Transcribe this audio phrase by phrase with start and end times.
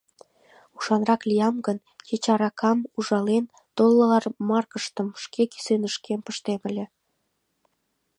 [0.77, 3.45] Ушанрак лиям гын, кеч аракам ужален,
[3.77, 6.85] доллар-маркыштым шке кӱсенышкем пыштем ыле...